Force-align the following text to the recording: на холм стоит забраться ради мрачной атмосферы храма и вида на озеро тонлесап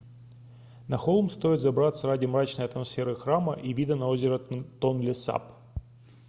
на 0.87 0.97
холм 0.97 1.29
стоит 1.29 1.59
забраться 1.61 2.07
ради 2.07 2.25
мрачной 2.25 2.65
атмосферы 2.65 3.15
храма 3.15 3.53
и 3.53 3.71
вида 3.71 3.95
на 3.95 4.07
озеро 4.07 4.39
тонлесап 4.79 5.43